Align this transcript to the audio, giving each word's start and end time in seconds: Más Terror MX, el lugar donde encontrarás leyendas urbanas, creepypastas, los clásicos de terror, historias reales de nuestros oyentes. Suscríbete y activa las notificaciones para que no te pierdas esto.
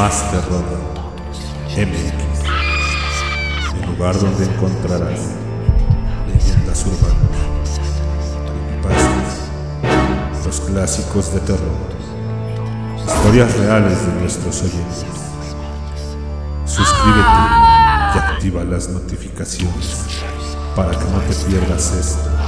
Más 0.00 0.30
Terror 0.30 0.64
MX, 1.76 2.44
el 3.74 3.86
lugar 3.86 4.18
donde 4.18 4.46
encontrarás 4.46 5.20
leyendas 6.26 6.86
urbanas, 6.86 7.80
creepypastas, 8.80 10.46
los 10.46 10.60
clásicos 10.60 11.34
de 11.34 11.40
terror, 11.40 11.90
historias 12.96 13.54
reales 13.58 14.06
de 14.06 14.12
nuestros 14.22 14.62
oyentes. 14.62 15.04
Suscríbete 16.64 17.20
y 18.14 18.18
activa 18.18 18.64
las 18.64 18.88
notificaciones 18.88 19.98
para 20.74 20.92
que 20.92 21.04
no 21.10 21.20
te 21.28 21.34
pierdas 21.46 21.92
esto. 21.92 22.39